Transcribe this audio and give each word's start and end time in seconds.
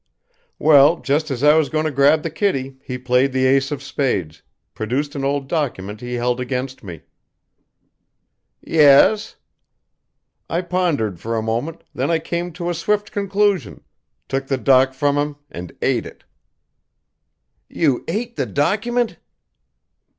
"Well, 0.57 0.97
just 0.99 1.29
as 1.29 1.43
I 1.43 1.53
was 1.55 1.69
going 1.69 1.85
to 1.85 1.91
grab 1.91 2.23
the 2.23 2.31
kitty 2.31 2.75
he 2.83 2.97
played 2.97 3.31
the 3.33 3.45
ace 3.45 3.69
of 3.71 3.83
spades, 3.83 4.41
produced 4.73 5.13
an 5.13 5.23
old 5.23 5.47
document 5.47 6.01
he 6.01 6.13
held 6.15 6.39
against 6.39 6.83
me." 6.83 7.03
"Yes?" 8.61 9.35
"I 10.49 10.63
pondered 10.63 11.19
for 11.19 11.37
a 11.37 11.43
moment 11.43 11.83
then 11.93 12.09
I 12.09 12.17
came 12.17 12.51
to 12.53 12.71
a 12.71 12.73
swift 12.73 13.11
conclusion 13.11 13.83
took 14.27 14.47
the 14.47 14.57
doc 14.57 14.95
from 14.95 15.19
him 15.19 15.35
and 15.51 15.71
ate 15.83 16.07
it." 16.07 16.23
"You 17.69 18.03
ate 18.07 18.37
the 18.37 18.47
document?" 18.47 19.17